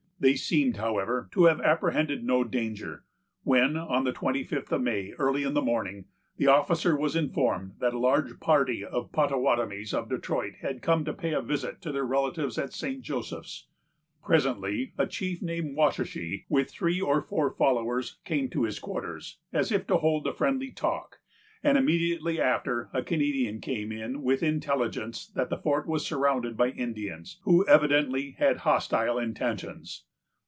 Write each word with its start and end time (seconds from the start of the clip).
They 0.21 0.35
seem, 0.35 0.75
however, 0.75 1.29
to 1.31 1.45
have 1.45 1.59
apprehended 1.61 2.23
no 2.23 2.43
danger, 2.43 3.03
when, 3.41 3.75
on 3.75 4.03
the 4.03 4.11
twenty 4.11 4.43
fifth 4.43 4.71
of 4.71 4.83
May, 4.83 5.13
early 5.17 5.41
in 5.41 5.55
the 5.55 5.63
morning, 5.63 6.05
the 6.37 6.45
officer 6.45 6.95
was 6.95 7.15
informed 7.15 7.77
that 7.79 7.95
a 7.95 7.97
large 7.97 8.39
party 8.39 8.85
of 8.85 9.05
the 9.11 9.17
Pottawattamies 9.17 9.95
of 9.95 10.09
Detroit 10.09 10.57
had 10.61 10.83
come 10.83 11.03
to 11.05 11.13
pay 11.13 11.33
a 11.33 11.41
visit 11.41 11.81
to 11.81 11.91
their 11.91 12.03
relatives 12.05 12.59
at 12.59 12.71
St. 12.71 13.01
Joseph's. 13.01 13.65
Presently, 14.23 14.93
a 14.95 15.07
chief, 15.07 15.41
named 15.41 15.75
Washashe, 15.75 16.45
with 16.47 16.69
three 16.69 17.01
or 17.01 17.23
four 17.23 17.49
followers, 17.49 18.19
came 18.23 18.47
to 18.51 18.65
his 18.65 18.77
quarters, 18.77 19.39
as 19.51 19.71
if 19.71 19.87
to 19.87 19.97
hold 19.97 20.27
a 20.27 20.33
friendly 20.33 20.69
"talk;" 20.69 21.17
and 21.63 21.79
immediately 21.79 22.39
after 22.39 22.91
a 22.93 23.01
Canadian 23.01 23.59
came 23.59 23.91
in 23.91 24.21
with 24.21 24.43
intelligence 24.43 25.25
that 25.33 25.49
the 25.49 25.57
fort 25.57 25.87
was 25.87 26.05
surrounded 26.05 26.55
by 26.55 26.69
Indians, 26.69 27.39
who 27.41 27.67
evidently 27.67 28.35
had 28.37 28.57
hostile 28.57 29.17
intentions. 29.17 30.05